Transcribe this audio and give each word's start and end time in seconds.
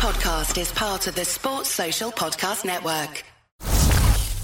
podcast 0.00 0.58
is 0.58 0.72
part 0.72 1.06
of 1.08 1.14
the 1.14 1.26
Sports 1.26 1.68
Social 1.68 2.10
Podcast 2.10 2.64
Network. 2.64 3.22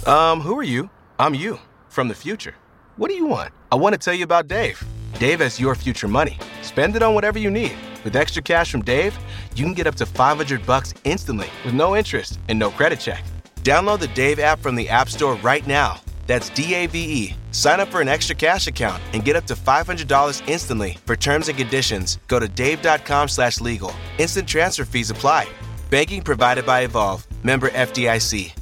Um, 0.06 0.42
who 0.42 0.58
are 0.58 0.62
you? 0.62 0.90
I'm 1.18 1.34
you 1.34 1.58
from 1.88 2.08
the 2.08 2.14
future. 2.14 2.54
What 2.98 3.08
do 3.08 3.14
you 3.14 3.24
want? 3.24 3.54
I 3.72 3.76
want 3.76 3.94
to 3.94 3.98
tell 3.98 4.12
you 4.12 4.24
about 4.24 4.48
Dave. 4.48 4.84
Dave 5.18 5.40
has 5.40 5.58
your 5.58 5.74
future 5.74 6.08
money. 6.08 6.38
Spend 6.60 6.94
it 6.94 7.02
on 7.02 7.14
whatever 7.14 7.38
you 7.38 7.50
need. 7.50 7.74
With 8.04 8.16
extra 8.16 8.42
cash 8.42 8.70
from 8.70 8.82
Dave, 8.82 9.18
you 9.54 9.64
can 9.64 9.72
get 9.72 9.86
up 9.86 9.94
to 9.94 10.04
500 10.04 10.66
bucks 10.66 10.92
instantly 11.04 11.48
with 11.64 11.72
no 11.72 11.96
interest 11.96 12.38
and 12.48 12.58
no 12.58 12.68
credit 12.70 13.00
check. 13.00 13.24
Download 13.62 13.98
the 13.98 14.08
Dave 14.08 14.38
app 14.38 14.58
from 14.60 14.74
the 14.74 14.90
App 14.90 15.08
Store 15.08 15.36
right 15.36 15.66
now. 15.66 16.02
That's 16.26 16.48
D 16.50 16.74
A 16.74 16.86
V 16.86 16.98
E. 16.98 17.34
Sign 17.52 17.80
up 17.80 17.88
for 17.88 18.00
an 18.00 18.08
extra 18.08 18.34
cash 18.34 18.66
account 18.66 19.02
and 19.12 19.24
get 19.24 19.36
up 19.36 19.44
to 19.46 19.54
$500 19.54 20.48
instantly. 20.48 20.98
For 21.06 21.16
terms 21.16 21.48
and 21.48 21.56
conditions, 21.56 22.18
go 22.26 22.38
to 22.40 22.48
dave.com 22.48 23.28
slash 23.28 23.60
legal. 23.60 23.94
Instant 24.18 24.48
transfer 24.48 24.84
fees 24.84 25.10
apply. 25.10 25.48
Banking 25.90 26.22
provided 26.22 26.66
by 26.66 26.80
Evolve. 26.80 27.26
Member 27.44 27.68
FDIC. 27.68 28.52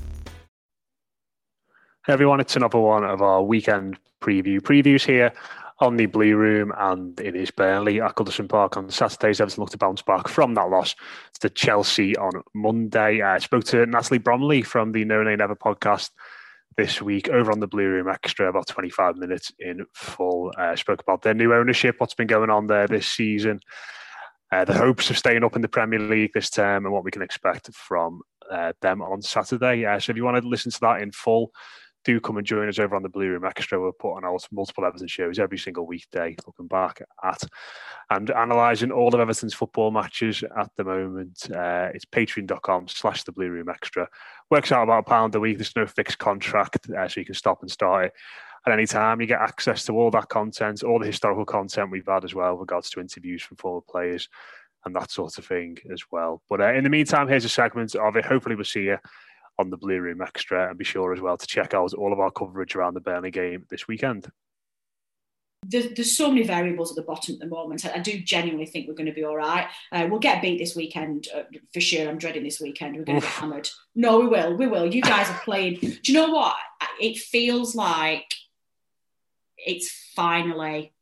Hey 2.06 2.12
everyone, 2.12 2.38
it's 2.38 2.54
another 2.54 2.78
one 2.78 3.02
of 3.02 3.22
our 3.22 3.42
weekend 3.42 3.98
preview 4.20 4.60
previews 4.60 5.06
here 5.06 5.32
on 5.80 5.96
the 5.96 6.04
Blue 6.04 6.36
Room, 6.36 6.70
and 6.76 7.18
it 7.18 7.34
is 7.34 7.50
Burnley 7.50 7.98
at 8.00 8.14
Goodison 8.14 8.46
Park 8.46 8.76
on 8.76 8.90
Saturdays. 8.90 9.40
Everton 9.40 9.62
look 9.62 9.70
to 9.70 9.78
bounce 9.78 10.02
back 10.02 10.28
from 10.28 10.52
that 10.52 10.68
loss 10.68 10.94
to 11.40 11.48
Chelsea 11.48 12.14
on 12.16 12.42
Monday. 12.54 13.22
I 13.22 13.38
spoke 13.38 13.64
to 13.64 13.86
Natalie 13.86 14.18
Bromley 14.18 14.60
from 14.60 14.92
the 14.92 15.06
No 15.06 15.22
Nay 15.22 15.36
Never 15.36 15.56
podcast 15.56 16.10
this 16.76 17.00
week 17.00 17.28
over 17.28 17.50
on 17.50 17.60
the 17.60 17.66
Blue 17.66 17.88
Room 17.88 18.08
Extra, 18.08 18.48
about 18.48 18.66
25 18.66 19.16
minutes 19.16 19.52
in 19.58 19.84
full. 19.94 20.52
Uh, 20.58 20.76
spoke 20.76 21.00
about 21.00 21.22
their 21.22 21.34
new 21.34 21.54
ownership, 21.54 21.96
what's 21.98 22.14
been 22.14 22.26
going 22.26 22.50
on 22.50 22.66
there 22.66 22.86
this 22.86 23.06
season, 23.06 23.60
uh, 24.52 24.64
the 24.64 24.74
hopes 24.74 25.10
of 25.10 25.18
staying 25.18 25.44
up 25.44 25.56
in 25.56 25.62
the 25.62 25.68
Premier 25.68 25.98
League 25.98 26.32
this 26.34 26.50
term, 26.50 26.84
and 26.84 26.92
what 26.92 27.04
we 27.04 27.10
can 27.10 27.22
expect 27.22 27.72
from 27.74 28.20
uh, 28.50 28.72
them 28.82 29.02
on 29.02 29.22
Saturday. 29.22 29.84
Uh, 29.84 29.98
so 29.98 30.10
if 30.10 30.16
you 30.16 30.24
want 30.24 30.40
to 30.40 30.48
listen 30.48 30.70
to 30.70 30.80
that 30.80 31.00
in 31.00 31.10
full, 31.12 31.50
do 32.04 32.20
come 32.20 32.36
and 32.36 32.46
join 32.46 32.68
us 32.68 32.78
over 32.78 32.94
on 32.94 33.02
the 33.02 33.08
Blue 33.08 33.28
Room 33.28 33.44
Extra. 33.44 33.80
We're 33.80 33.92
putting 33.92 34.24
out 34.24 34.46
multiple 34.52 34.84
Everton 34.84 35.08
shows 35.08 35.38
every 35.38 35.58
single 35.58 35.86
weekday, 35.86 36.36
looking 36.46 36.68
back 36.68 37.00
at 37.22 37.42
and 38.10 38.30
analysing 38.30 38.92
all 38.92 39.14
of 39.14 39.20
Everton's 39.20 39.54
football 39.54 39.90
matches 39.90 40.44
at 40.56 40.70
the 40.76 40.84
moment. 40.84 41.50
Uh, 41.50 41.90
it's 41.94 42.04
patreon.com 42.04 42.88
slash 42.88 43.24
the 43.24 43.32
Blue 43.32 43.50
Room 43.50 43.68
Extra. 43.68 44.08
Works 44.50 44.72
out 44.72 44.84
about 44.84 45.00
a 45.00 45.02
pound 45.08 45.34
a 45.34 45.40
week. 45.40 45.58
There's 45.58 45.76
no 45.76 45.86
fixed 45.86 46.18
contract, 46.18 46.88
uh, 46.90 47.08
so 47.08 47.20
you 47.20 47.26
can 47.26 47.34
stop 47.34 47.62
and 47.62 47.70
start 47.70 48.06
it 48.06 48.12
at 48.66 48.72
any 48.72 48.86
time. 48.86 49.20
You 49.20 49.26
get 49.26 49.40
access 49.40 49.84
to 49.86 49.92
all 49.92 50.10
that 50.10 50.28
content, 50.28 50.82
all 50.82 50.98
the 50.98 51.06
historical 51.06 51.44
content 51.44 51.90
we've 51.90 52.06
had 52.06 52.24
as 52.24 52.34
well, 52.34 52.56
regards 52.56 52.90
to 52.90 53.00
interviews 53.00 53.42
from 53.42 53.56
former 53.56 53.82
players 53.88 54.28
and 54.84 54.94
that 54.94 55.10
sort 55.10 55.38
of 55.38 55.46
thing 55.46 55.78
as 55.92 56.02
well. 56.10 56.42
But 56.48 56.60
uh, 56.60 56.74
in 56.74 56.84
the 56.84 56.90
meantime, 56.90 57.28
here's 57.28 57.44
a 57.44 57.48
segment 57.48 57.94
of 57.94 58.16
it. 58.16 58.24
Hopefully, 58.24 58.54
we'll 58.54 58.64
see 58.64 58.84
you 58.84 58.98
on 59.58 59.70
the 59.70 59.76
Blue 59.76 60.00
Room 60.00 60.22
Extra, 60.22 60.68
and 60.68 60.78
be 60.78 60.84
sure 60.84 61.12
as 61.12 61.20
well 61.20 61.36
to 61.36 61.46
check 61.46 61.74
out 61.74 61.94
all 61.94 62.12
of 62.12 62.20
our 62.20 62.30
coverage 62.30 62.74
around 62.74 62.94
the 62.94 63.00
Burnley 63.00 63.30
game 63.30 63.64
this 63.70 63.86
weekend. 63.86 64.30
There's, 65.66 65.94
there's 65.94 66.16
so 66.16 66.28
many 66.28 66.42
variables 66.42 66.90
at 66.90 66.96
the 66.96 67.02
bottom 67.02 67.34
at 67.34 67.40
the 67.40 67.46
moment. 67.46 67.86
I, 67.86 67.94
I 67.94 67.98
do 67.98 68.18
genuinely 68.20 68.66
think 68.66 68.86
we're 68.86 68.94
going 68.94 69.06
to 69.06 69.12
be 69.12 69.24
all 69.24 69.36
right. 69.36 69.68
Uh, 69.92 70.06
we'll 70.10 70.20
get 70.20 70.42
beat 70.42 70.58
this 70.58 70.76
weekend 70.76 71.28
uh, 71.34 71.42
for 71.72 71.80
sure. 71.80 72.08
I'm 72.08 72.18
dreading 72.18 72.44
this 72.44 72.60
weekend. 72.60 72.96
We're 72.96 73.04
going 73.04 73.20
to 73.20 73.26
get 73.26 73.34
hammered. 73.34 73.68
No, 73.94 74.20
we 74.20 74.26
will. 74.26 74.56
We 74.56 74.66
will. 74.66 74.92
You 74.92 75.02
guys 75.02 75.30
are 75.30 75.40
playing. 75.44 75.76
Do 75.80 75.98
you 76.04 76.14
know 76.14 76.30
what? 76.30 76.56
It 77.00 77.18
feels 77.18 77.74
like 77.74 78.26
it's 79.56 79.90
finally 80.14 80.93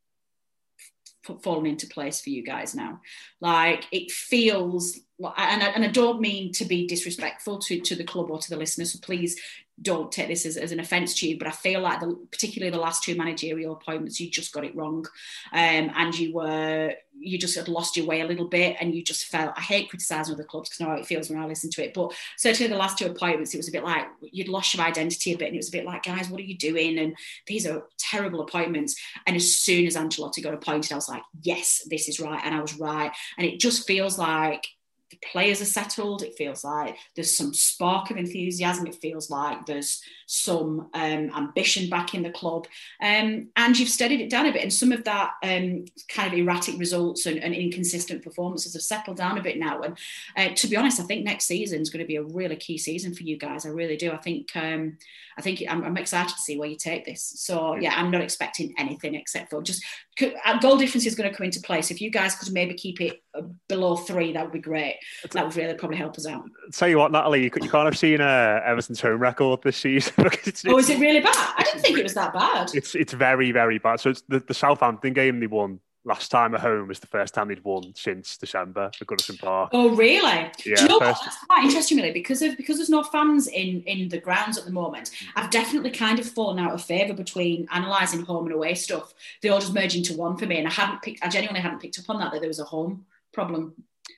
fallen 1.42 1.66
into 1.66 1.86
place 1.86 2.20
for 2.20 2.30
you 2.30 2.42
guys 2.42 2.74
now. 2.74 3.00
Like 3.40 3.86
it 3.92 4.10
feels, 4.10 4.98
and 5.18 5.62
I, 5.62 5.68
and 5.68 5.84
I 5.84 5.88
don't 5.88 6.20
mean 6.20 6.52
to 6.52 6.64
be 6.64 6.86
disrespectful 6.86 7.58
to, 7.60 7.80
to 7.80 7.94
the 7.94 8.04
club 8.04 8.30
or 8.30 8.38
to 8.38 8.50
the 8.50 8.56
listeners, 8.56 8.92
so 8.92 8.98
please 9.00 9.40
don't 9.82 10.12
take 10.12 10.28
this 10.28 10.46
as, 10.46 10.56
as 10.56 10.72
an 10.72 10.80
offence 10.80 11.18
to 11.20 11.28
you, 11.28 11.38
but 11.38 11.48
I 11.48 11.50
feel 11.50 11.80
like 11.80 12.00
the, 12.00 12.18
particularly 12.30 12.70
the 12.70 12.80
last 12.80 13.02
two 13.02 13.16
managerial 13.16 13.72
appointments, 13.72 14.20
you 14.20 14.30
just 14.30 14.52
got 14.52 14.64
it 14.64 14.74
wrong, 14.76 15.06
um, 15.52 15.90
and 15.94 16.18
you 16.18 16.32
were 16.34 16.94
you 17.18 17.38
just 17.38 17.56
had 17.56 17.68
lost 17.68 17.96
your 17.96 18.06
way 18.06 18.20
a 18.20 18.26
little 18.26 18.48
bit, 18.48 18.76
and 18.80 18.94
you 18.94 19.02
just 19.02 19.26
felt. 19.26 19.52
I 19.56 19.60
hate 19.60 19.90
criticising 19.90 20.34
other 20.34 20.44
clubs 20.44 20.70
because 20.70 20.80
I 20.80 20.84
know 20.84 20.90
how 20.96 21.00
it 21.00 21.06
feels 21.06 21.28
when 21.28 21.38
I 21.38 21.46
listen 21.46 21.70
to 21.70 21.84
it, 21.84 21.94
but 21.94 22.12
certainly 22.36 22.70
the 22.70 22.78
last 22.78 22.98
two 22.98 23.06
appointments, 23.06 23.54
it 23.54 23.58
was 23.58 23.68
a 23.68 23.72
bit 23.72 23.84
like 23.84 24.06
you'd 24.20 24.48
lost 24.48 24.74
your 24.74 24.84
identity 24.84 25.32
a 25.32 25.36
bit, 25.36 25.48
and 25.48 25.54
it 25.54 25.58
was 25.58 25.68
a 25.68 25.72
bit 25.72 25.84
like, 25.84 26.04
guys, 26.04 26.28
what 26.28 26.40
are 26.40 26.44
you 26.44 26.56
doing? 26.56 26.98
And 26.98 27.14
these 27.46 27.66
are 27.66 27.84
terrible 27.98 28.40
appointments. 28.40 28.96
And 29.26 29.36
as 29.36 29.56
soon 29.56 29.86
as 29.86 29.96
Ancelotti 29.96 30.42
got 30.42 30.54
appointed, 30.54 30.92
I 30.92 30.96
was 30.96 31.08
like, 31.08 31.22
yes, 31.42 31.82
this 31.88 32.08
is 32.08 32.20
right, 32.20 32.40
and 32.44 32.54
I 32.54 32.60
was 32.60 32.78
right, 32.78 33.12
and 33.38 33.46
it 33.46 33.60
just 33.60 33.86
feels 33.86 34.18
like 34.18 34.66
the 35.12 35.26
players 35.30 35.60
are 35.60 35.66
settled. 35.66 36.22
It 36.22 36.34
feels 36.36 36.64
like 36.64 36.96
there's 37.14 37.36
some 37.36 37.52
spark 37.52 38.10
of 38.10 38.16
enthusiasm. 38.16 38.86
It 38.86 38.96
feels 38.96 39.30
like 39.30 39.66
there's 39.66 40.02
some 40.26 40.88
um, 40.94 41.30
ambition 41.36 41.90
back 41.90 42.14
in 42.14 42.22
the 42.22 42.30
club. 42.30 42.66
Um, 43.02 43.48
and 43.54 43.78
you've 43.78 43.90
steadied 43.90 44.22
it 44.22 44.30
down 44.30 44.46
a 44.46 44.52
bit. 44.52 44.62
And 44.62 44.72
some 44.72 44.90
of 44.90 45.04
that 45.04 45.32
um, 45.42 45.84
kind 46.08 46.32
of 46.32 46.38
erratic 46.38 46.78
results 46.78 47.26
and, 47.26 47.38
and, 47.38 47.52
inconsistent 47.54 48.24
performances 48.24 48.72
have 48.72 48.82
settled 48.82 49.18
down 49.18 49.36
a 49.36 49.42
bit 49.42 49.58
now. 49.58 49.82
And 49.82 49.98
uh, 50.36 50.54
to 50.54 50.66
be 50.66 50.76
honest, 50.76 50.98
I 50.98 51.04
think 51.04 51.24
next 51.24 51.44
season 51.44 51.82
is 51.82 51.90
going 51.90 52.02
to 52.02 52.08
be 52.08 52.16
a 52.16 52.22
really 52.22 52.56
key 52.56 52.78
season 52.78 53.14
for 53.14 53.24
you 53.24 53.36
guys. 53.36 53.66
I 53.66 53.68
really 53.68 53.96
do. 53.98 54.10
I 54.10 54.16
think 54.16 54.48
um, 54.56 54.96
I 55.36 55.42
think 55.42 55.62
I'm, 55.68 55.84
I'm, 55.84 55.96
excited 55.96 56.34
to 56.34 56.40
see 56.40 56.58
where 56.58 56.68
you 56.68 56.76
take 56.76 57.04
this. 57.04 57.22
So 57.36 57.76
yeah, 57.76 57.94
I'm 57.96 58.10
not 58.10 58.22
expecting 58.22 58.74
anything 58.78 59.14
except 59.14 59.50
for 59.50 59.62
just 59.62 59.84
uh, 60.20 60.58
goal 60.58 60.76
difference 60.76 61.06
is 61.06 61.14
going 61.14 61.30
to 61.30 61.36
come 61.36 61.44
into 61.44 61.60
place. 61.60 61.90
If 61.90 62.00
you 62.00 62.10
guys 62.10 62.34
could 62.34 62.52
maybe 62.52 62.74
keep 62.74 63.00
it 63.00 63.22
uh, 63.36 63.42
below 63.68 63.96
three, 63.96 64.32
that 64.32 64.44
would 64.44 64.52
be 64.52 64.58
great. 64.58 64.96
That 65.30 65.44
would 65.44 65.56
really 65.56 65.74
probably 65.74 65.96
help 65.96 66.16
us 66.16 66.26
out. 66.26 66.44
Tell 66.72 66.88
you 66.88 66.98
what, 66.98 67.12
Natalie, 67.12 67.44
you, 67.44 67.50
you 67.60 67.70
can't 67.70 67.86
have 67.86 67.98
seen 67.98 68.20
uh, 68.20 68.60
Everton's 68.64 69.00
home 69.00 69.20
record 69.20 69.62
this 69.62 69.76
season. 69.76 70.14
it's, 70.18 70.64
oh, 70.66 70.78
is 70.78 70.90
it 70.90 70.98
really 70.98 71.20
bad? 71.20 71.34
I 71.34 71.62
didn't 71.64 71.80
think 71.80 71.98
it 71.98 72.02
was 72.02 72.14
that 72.14 72.32
bad. 72.32 72.70
It's 72.74 72.94
it's 72.94 73.12
very 73.12 73.52
very 73.52 73.78
bad. 73.78 74.00
So 74.00 74.10
it's 74.10 74.22
the, 74.28 74.40
the 74.40 74.54
Southampton 74.54 75.12
game 75.12 75.40
they 75.40 75.46
won 75.46 75.80
last 76.04 76.30
time 76.30 76.54
at 76.54 76.60
home 76.60 76.88
was 76.88 77.00
the 77.00 77.06
first 77.06 77.34
time 77.34 77.48
they'd 77.48 77.62
won 77.62 77.92
since 77.94 78.36
December 78.36 78.90
at 79.00 79.06
Goodison 79.06 79.38
Park. 79.38 79.70
Oh, 79.72 79.94
really? 79.94 80.50
Yeah, 80.64 80.76
Do 80.76 80.82
you 80.82 80.88
know 80.88 80.98
first... 80.98 81.20
what? 81.20 81.24
That's 81.24 81.44
quite 81.44 81.64
interesting, 81.64 81.98
really, 81.98 82.12
because 82.12 82.42
of 82.42 82.56
because 82.56 82.76
there's 82.76 82.90
no 82.90 83.02
fans 83.02 83.46
in 83.46 83.82
in 83.82 84.08
the 84.08 84.18
grounds 84.18 84.58
at 84.58 84.64
the 84.64 84.72
moment. 84.72 85.10
I've 85.36 85.50
definitely 85.50 85.90
kind 85.90 86.18
of 86.18 86.26
fallen 86.26 86.58
out 86.58 86.72
of 86.72 86.82
favour 86.82 87.14
between 87.14 87.68
analysing 87.72 88.22
home 88.22 88.46
and 88.46 88.54
away 88.54 88.74
stuff. 88.74 89.14
They 89.40 89.48
all 89.48 89.60
just 89.60 89.74
merge 89.74 89.96
into 89.96 90.16
one 90.16 90.36
for 90.36 90.46
me, 90.46 90.58
and 90.58 90.66
I 90.66 90.72
hadn't 90.72 91.02
picked. 91.02 91.24
I 91.24 91.28
genuinely 91.28 91.60
hadn't 91.60 91.80
picked 91.80 91.98
up 91.98 92.10
on 92.10 92.18
that 92.20 92.32
that 92.32 92.40
there 92.40 92.48
was 92.48 92.60
a 92.60 92.64
home 92.64 93.06
problem. 93.32 93.74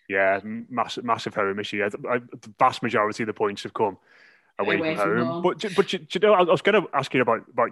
Yeah, 0.09 0.41
massive 0.44 1.04
massive 1.04 1.34
home 1.34 1.59
issue. 1.59 1.82
Uh, 1.82 1.88
the 1.88 2.54
vast 2.59 2.82
majority 2.82 3.22
of 3.22 3.26
the 3.26 3.32
points 3.32 3.62
have 3.62 3.72
come 3.72 3.97
away, 4.59 4.76
away 4.76 4.97
from, 4.97 5.04
from, 5.04 5.26
home. 5.26 5.42
But 5.42 5.65
but 5.75 5.92
you, 5.92 6.06
you 6.10 6.20
know, 6.20 6.34
I 6.34 6.42
was 6.42 6.62
going 6.62 6.82
to 6.82 6.88
ask 6.92 7.12
you 7.15 7.22
about 7.22 7.44
about 7.48 7.70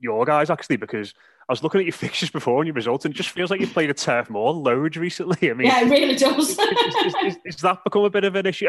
your 0.00 0.24
guys 0.24 0.50
actually 0.50 0.76
because 0.76 1.14
I 1.48 1.52
was 1.52 1.62
looking 1.62 1.80
at 1.80 1.86
your 1.86 1.92
fixtures 1.94 2.30
before 2.30 2.60
and 2.60 2.66
your 2.66 2.74
results, 2.74 3.04
and 3.04 3.14
it 3.14 3.16
just 3.16 3.30
feels 3.30 3.50
like 3.50 3.60
you've 3.60 3.72
played 3.72 3.88
a 3.88 3.94
Turf 3.94 4.28
Moor 4.28 4.52
loads 4.52 4.96
recently. 4.96 5.50
I 5.50 5.54
mean, 5.54 5.66
yeah, 5.66 5.80
it 5.80 5.90
really 5.90 6.14
does. 6.14 6.50
is, 7.44 7.56
that 7.62 7.82
become 7.84 8.04
a 8.04 8.10
bit 8.10 8.24
of 8.24 8.34
an 8.34 8.46
issue? 8.46 8.66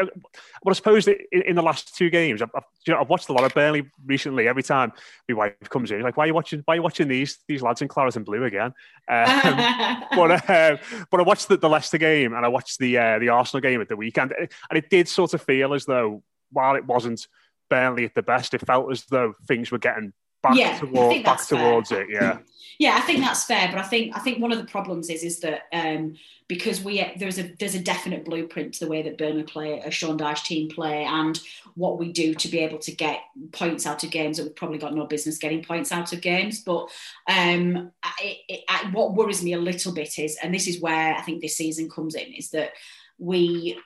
Well, 0.62 0.70
I 0.70 0.72
suppose 0.72 1.06
in, 1.06 1.16
in 1.30 1.56
the 1.56 1.62
last 1.62 1.94
two 1.94 2.08
games, 2.08 2.40
I've, 2.40 2.50
I've, 2.54 2.64
you 2.86 2.94
know, 2.94 3.00
I've, 3.00 3.10
watched 3.10 3.28
a 3.28 3.34
lot 3.34 3.44
of 3.44 3.52
Burnley 3.52 3.90
recently. 4.06 4.48
Every 4.48 4.62
time 4.62 4.92
my 5.28 5.34
wife 5.34 5.68
comes 5.68 5.90
in, 5.90 6.00
like, 6.00 6.16
"Why 6.16 6.24
are 6.24 6.28
you 6.28 6.34
watching? 6.34 6.62
Why 6.64 6.74
are 6.74 6.76
you 6.76 6.82
watching 6.82 7.08
these 7.08 7.38
these 7.46 7.60
lads 7.60 7.82
in 7.82 7.88
claret 7.88 8.16
and 8.16 8.24
blue 8.24 8.44
again?" 8.44 8.72
Um, 9.08 10.04
but 10.16 10.48
uh, 10.50 10.76
but 11.10 11.20
I 11.20 11.22
watched 11.22 11.48
the, 11.48 11.58
the, 11.58 11.68
Leicester 11.68 11.98
game 11.98 12.32
and 12.32 12.46
I 12.46 12.48
watched 12.48 12.78
the 12.78 12.96
uh, 12.96 13.18
the 13.18 13.28
Arsenal 13.28 13.60
game 13.60 13.82
at 13.82 13.88
the 13.88 13.96
weekend, 13.96 14.32
and 14.38 14.48
it 14.78 14.88
did 14.88 15.06
sort 15.06 15.34
of 15.34 15.42
feel 15.42 15.74
as 15.74 15.84
though 15.84 16.22
while 16.50 16.76
it 16.76 16.86
wasn't 16.86 17.26
Burnley 17.68 18.04
at 18.04 18.14
the 18.14 18.22
best, 18.22 18.54
it 18.54 18.66
felt 18.66 18.90
as 18.90 19.04
though 19.04 19.34
things 19.46 19.70
were 19.70 19.78
getting 19.78 20.12
back, 20.42 20.56
yeah, 20.56 20.78
toward, 20.78 21.24
back 21.24 21.46
towards 21.46 21.92
it. 21.92 22.08
Yeah. 22.10 22.38
Yeah, 22.78 22.96
I 22.96 23.02
think 23.02 23.20
that's 23.20 23.44
fair, 23.44 23.68
but 23.70 23.78
I 23.78 23.82
think 23.82 24.16
I 24.16 24.20
think 24.20 24.40
one 24.40 24.52
of 24.52 24.58
the 24.58 24.64
problems 24.64 25.10
is 25.10 25.22
is 25.22 25.40
that 25.40 25.64
um, 25.70 26.16
because 26.48 26.82
we 26.82 27.12
there's 27.18 27.38
a 27.38 27.54
there's 27.58 27.74
a 27.74 27.82
definite 27.82 28.24
blueprint 28.24 28.72
to 28.72 28.80
the 28.80 28.90
way 28.90 29.02
that 29.02 29.18
Burnley 29.18 29.42
play, 29.42 29.80
a 29.80 29.90
Sean 29.90 30.16
Dyche 30.16 30.44
team 30.44 30.70
play, 30.70 31.04
and 31.04 31.38
what 31.74 31.98
we 31.98 32.10
do 32.10 32.34
to 32.34 32.48
be 32.48 32.60
able 32.60 32.78
to 32.78 32.92
get 32.92 33.20
points 33.52 33.86
out 33.86 34.02
of 34.02 34.10
games 34.10 34.38
that 34.38 34.44
we've 34.44 34.56
probably 34.56 34.78
got 34.78 34.94
no 34.94 35.04
business 35.04 35.36
getting 35.36 35.62
points 35.62 35.92
out 35.92 36.14
of 36.14 36.22
games. 36.22 36.62
But 36.62 36.88
um, 37.28 37.92
it, 38.18 38.38
it, 38.48 38.92
what 38.92 39.14
worries 39.14 39.44
me 39.44 39.52
a 39.52 39.58
little 39.58 39.92
bit 39.92 40.18
is, 40.18 40.38
and 40.42 40.54
this 40.54 40.66
is 40.66 40.80
where 40.80 41.14
I 41.14 41.20
think 41.20 41.42
this 41.42 41.58
season 41.58 41.90
comes 41.90 42.14
in, 42.14 42.32
is 42.32 42.48
that 42.52 42.70
we 43.18 43.78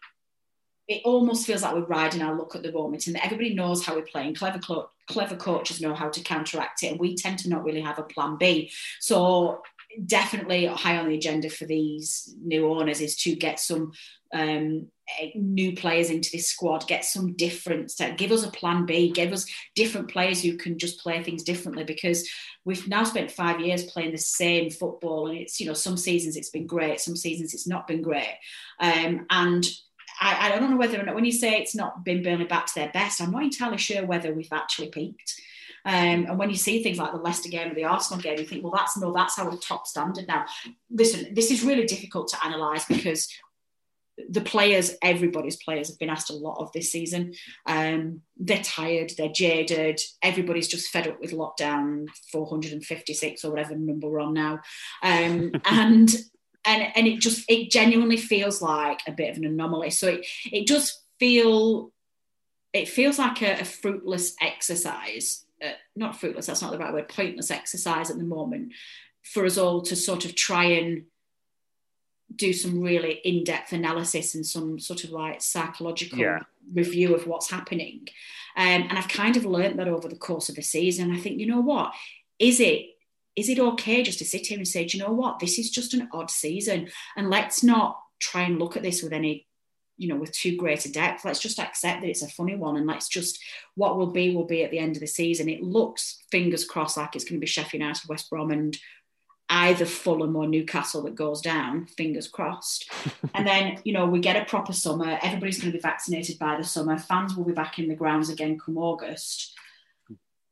it 0.87 1.03
almost 1.05 1.47
feels 1.47 1.63
like 1.63 1.75
we're 1.75 1.85
riding 1.87 2.23
our 2.23 2.37
luck 2.37 2.55
at 2.55 2.63
the 2.63 2.71
moment 2.71 3.07
and 3.07 3.17
everybody 3.17 3.55
knows 3.55 3.85
how 3.85 3.95
we're 3.95 4.03
playing. 4.03 4.35
Clever, 4.35 4.61
clever 5.07 5.37
coaches 5.37 5.81
know 5.81 5.95
how 5.95 6.09
to 6.09 6.21
counteract 6.23 6.83
it, 6.83 6.93
and 6.93 7.01
we 7.01 7.17
tend 7.17 7.39
to 7.41 7.49
not 7.49 7.65
really 7.65 7.81
have 7.81 7.99
a 7.99 8.05
plan 8.05 8.37
B. 8.37 8.71
So, 9.01 9.63
definitely 10.07 10.67
high 10.67 10.99
on 10.99 11.09
the 11.09 11.15
agenda 11.15 11.49
for 11.49 11.67
these 11.67 12.35
new 12.43 12.67
owners 12.69 13.01
is 13.01 13.17
to 13.17 13.35
get 13.37 13.61
some 13.61 13.93
um, 14.33 14.89
new 15.35 15.77
players 15.77 16.11
into 16.11 16.31
this 16.33 16.49
squad, 16.49 16.87
get 16.89 17.05
some 17.05 17.35
difference, 17.35 18.01
give 18.17 18.33
us 18.33 18.45
a 18.45 18.51
plan 18.51 18.87
B, 18.87 19.13
give 19.13 19.33
us 19.33 19.47
different 19.75 20.11
players 20.11 20.43
who 20.43 20.57
can 20.57 20.79
just 20.79 21.01
play 21.01 21.23
things 21.23 21.45
differently 21.45 21.85
because 21.85 22.29
we've 22.65 22.89
now 22.89 23.05
spent 23.05 23.31
five 23.31 23.61
years 23.61 23.85
playing 23.85 24.13
the 24.13 24.19
same 24.19 24.71
football 24.71 25.29
and 25.29 25.39
it's, 25.39 25.61
you 25.61 25.67
know, 25.67 25.75
some 25.75 25.97
seasons 25.97 26.37
it's 26.37 26.51
been 26.51 26.67
great, 26.67 27.01
some 27.01 27.17
seasons 27.17 27.55
it's 27.55 27.69
not 27.69 27.87
been 27.87 28.03
great. 28.03 28.35
Um, 28.81 29.27
and 29.31 29.65
I, 30.25 30.47
I 30.47 30.59
don't 30.59 30.71
know 30.71 30.77
whether 30.79 30.99
or 30.99 31.05
not 31.05 31.15
when 31.15 31.27
you 31.27 31.33
say 31.33 31.57
it's 31.57 31.75
not 31.75 32.03
been 32.03 32.23
Burnley 32.23 32.47
back 32.47 32.67
to 32.67 32.75
their 32.75 32.91
best, 32.91 33.21
I'm 33.21 33.31
not 33.31 33.43
entirely 33.43 33.77
sure 33.77 34.07
whether 34.07 34.33
we've 34.33 34.53
actually 34.53 34.89
peaked. 34.89 35.41
Um, 35.85 36.25
and 36.27 36.39
when 36.39 36.49
you 36.49 36.57
see 36.57 36.83
things 36.83 36.97
like 36.97 37.13
the 37.13 37.19
Leicester 37.19 37.51
game 37.51 37.71
or 37.71 37.75
the 37.75 37.85
Arsenal 37.85 38.23
game, 38.23 38.39
you 38.39 38.47
think, 38.47 38.65
well, 38.65 38.73
that's 38.75 38.97
no, 38.97 39.13
that's 39.13 39.39
our 39.39 39.55
top 39.59 39.87
standard 39.87 40.27
now. 40.27 40.47
Listen, 40.91 41.35
this 41.35 41.51
is 41.51 41.63
really 41.63 41.85
difficult 41.85 42.29
to 42.29 42.39
analyse 42.43 42.87
because 42.87 43.29
the 44.31 44.41
players, 44.41 44.95
everybody's 45.03 45.63
players 45.63 45.89
have 45.89 45.99
been 45.99 46.09
asked 46.09 46.31
a 46.31 46.35
lot 46.35 46.59
of 46.59 46.73
this 46.73 46.91
season. 46.91 47.35
Um, 47.67 48.23
they're 48.39 48.63
tired, 48.63 49.13
they're 49.19 49.29
jaded, 49.29 50.01
everybody's 50.23 50.69
just 50.69 50.89
fed 50.89 51.07
up 51.07 51.21
with 51.21 51.33
lockdown 51.33 52.07
456 52.33 53.45
or 53.45 53.51
whatever 53.51 53.77
number 53.77 54.09
we're 54.09 54.21
on 54.21 54.33
now. 54.33 54.61
Um, 55.03 55.53
and 55.67 56.15
and 56.65 56.93
and 56.95 57.07
it 57.07 57.21
just 57.21 57.45
it 57.49 57.71
genuinely 57.71 58.17
feels 58.17 58.63
like 58.63 59.01
a 59.07 59.13
bit 59.13 59.31
of 59.31 59.37
an 59.37 59.45
anomaly. 59.45 59.91
So 59.91 60.09
it 60.09 60.27
it 60.53 60.67
does 60.67 61.01
feel 61.19 61.93
it 62.73 62.89
feels 62.89 63.19
like 63.19 63.43
a, 63.43 63.61
a 63.61 63.65
fruitless 63.65 64.35
exercise. 64.41 65.45
Uh, 65.65 65.73
not 65.97 66.19
fruitless, 66.19 66.47
that's 66.47 66.61
not 66.61 66.73
the 66.73 66.79
right 66.79 66.93
word, 66.93 67.09
pointless 67.09 67.51
exercise 67.51 68.11
at 68.11 68.19
the 68.19 68.25
moment 68.25 68.73
for 69.23 69.47
us 69.47 69.57
all 69.57 69.81
to 69.81 69.97
sort 69.97 70.25
of 70.25 70.35
try 70.35 70.65
and 70.65 71.05
do 72.35 72.53
some 72.53 72.83
really 72.83 73.21
in-depth 73.25 73.73
analysis 73.73 74.35
and 74.35 74.45
some 74.45 74.79
sort 74.79 75.05
of 75.05 75.11
like 75.11 75.41
psychological 75.41 76.19
yeah. 76.19 76.41
review 76.75 77.15
of 77.15 77.27
what's 77.27 77.51
happening. 77.51 78.09
Um, 78.57 78.83
and 78.89 78.99
I've 78.99 79.09
kind 79.09 79.37
of 79.37 79.47
learned 79.47 79.79
that 79.79 79.89
over 79.89 80.09
the 80.09 80.17
course 80.17 80.49
of 80.49 80.57
the 80.57 80.63
season. 80.63 81.13
I 81.13 81.19
think, 81.19 81.39
you 81.39 81.47
know 81.47 81.61
what? 81.61 81.95
Is 82.39 82.61
it 82.61 82.94
is 83.37 83.49
it 83.49 83.59
okay 83.59 84.03
just 84.03 84.19
to 84.19 84.25
sit 84.25 84.47
here 84.47 84.59
and 84.59 84.69
say, 84.69 84.85
do 84.85 84.97
you 84.97 85.05
know 85.05 85.13
what? 85.13 85.39
This 85.39 85.59
is 85.59 85.71
just 85.71 85.95
an 85.95 86.09
odd 86.13 86.31
season. 86.31 86.89
And 87.17 87.31
let's 87.31 87.63
not 87.63 88.01
try 88.21 88.43
and 88.43 88.59
look 88.59 88.77
at 88.77 88.83
this 88.83 89.03
with 89.03 89.13
any, 89.13 89.47
you 89.97 90.09
know, 90.09 90.17
with 90.17 90.33
too 90.33 90.57
great 90.57 90.85
a 90.85 90.93
depth. 90.93 91.25
Let's 91.25 91.41
just 91.41 91.59
accept 91.59 92.03
that 92.03 92.09
it's 92.09 92.23
a 92.23 92.29
funny 92.29 92.55
one. 92.55 92.77
And 92.77 92.87
let's 92.87 93.09
just, 93.09 93.39
what 93.75 93.97
will 93.97 94.13
be, 94.13 94.35
will 94.35 94.47
be 94.47 94.63
at 94.63 94.71
the 94.71 94.79
end 94.79 94.97
of 94.97 95.01
the 95.01 95.07
season. 95.07 95.49
It 95.49 95.63
looks, 95.63 96.23
fingers 96.31 96.65
crossed, 96.65 96.97
like 96.97 97.17
it's 97.17 97.25
going 97.25 97.37
to 97.37 97.41
be 97.41 97.47
Sheffield 97.47 97.81
United, 97.81 98.09
West 98.09 98.31
Brom, 98.31 98.51
and 98.51 98.79
either 99.51 99.85
Fulham 99.85 100.37
or 100.37 100.47
Newcastle 100.47 101.03
that 101.03 101.15
goes 101.15 101.41
down, 101.41 101.87
fingers 101.87 102.29
crossed. 102.29 102.91
and 103.35 103.47
then, 103.47 103.79
you 103.85 103.93
know, 103.93 104.07
we 104.07 104.21
get 104.21 104.41
a 104.41 104.45
proper 104.45 104.73
summer. 104.73 105.19
Everybody's 105.23 105.61
going 105.61 105.73
to 105.73 105.79
be 105.79 105.83
vaccinated 105.83 106.39
by 106.39 106.57
the 106.57 106.65
summer. 106.65 106.99
Fans 106.99 107.37
will 107.37 107.45
be 107.45 107.53
back 107.53 107.79
in 107.79 107.89
the 107.89 107.95
grounds 107.95 108.31
again 108.31 108.59
come 108.59 108.79
August. 108.79 109.55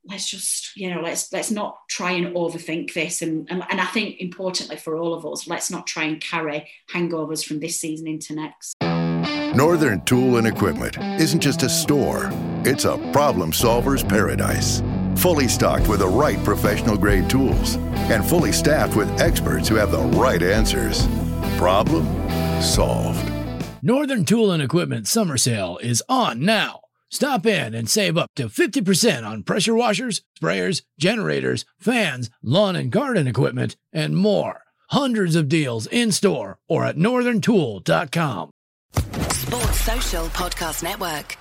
Let's 0.04 0.28
just, 0.28 0.76
you 0.76 0.92
know, 0.92 1.00
let's 1.00 1.32
let's 1.32 1.50
not 1.50 1.78
try 1.88 2.12
and 2.12 2.34
overthink 2.34 2.92
this. 2.92 3.22
And, 3.22 3.46
and 3.50 3.62
and 3.70 3.80
I 3.80 3.86
think 3.86 4.20
importantly 4.20 4.76
for 4.76 4.96
all 4.96 5.14
of 5.14 5.24
us, 5.24 5.46
let's 5.46 5.70
not 5.70 5.86
try 5.86 6.04
and 6.04 6.20
carry 6.20 6.68
hangovers 6.92 7.44
from 7.44 7.60
this 7.60 7.80
season 7.80 8.06
into 8.08 8.34
next. 8.34 8.74
Northern 9.54 10.02
Tool 10.04 10.38
and 10.38 10.46
Equipment 10.46 10.96
isn't 11.20 11.40
just 11.40 11.62
a 11.62 11.68
store, 11.68 12.30
it's 12.64 12.84
a 12.84 12.96
problem 13.12 13.52
solver's 13.52 14.02
paradise 14.02 14.82
fully 15.16 15.46
stocked 15.46 15.86
with 15.88 16.00
the 16.00 16.08
right 16.08 16.42
professional 16.44 16.96
grade 16.96 17.28
tools, 17.30 17.76
and 18.10 18.24
fully 18.24 18.52
staffed 18.52 18.96
with 18.96 19.08
experts 19.20 19.68
who 19.68 19.76
have 19.76 19.92
the 19.92 20.02
right 20.18 20.42
answers. 20.42 21.06
Problem 21.56 22.04
solved. 22.60 23.30
Northern 23.82 24.24
Tool 24.24 24.50
and 24.50 24.62
Equipment 24.62 25.06
summer 25.06 25.36
sale 25.36 25.78
is 25.78 26.02
on 26.08 26.40
now. 26.40 26.81
Stop 27.12 27.44
in 27.44 27.74
and 27.74 27.90
save 27.90 28.16
up 28.16 28.30
to 28.36 28.48
50% 28.48 29.26
on 29.26 29.42
pressure 29.42 29.74
washers, 29.74 30.22
sprayers, 30.40 30.82
generators, 30.98 31.66
fans, 31.78 32.30
lawn 32.42 32.74
and 32.74 32.90
garden 32.90 33.28
equipment, 33.28 33.76
and 33.92 34.16
more. 34.16 34.62
Hundreds 34.88 35.36
of 35.36 35.46
deals 35.46 35.86
in 35.86 36.10
store 36.10 36.58
or 36.70 36.86
at 36.86 36.96
northerntool.com. 36.96 38.50
Sports 38.96 39.80
Social 39.80 40.26
Podcast 40.28 40.82
Network. 40.82 41.36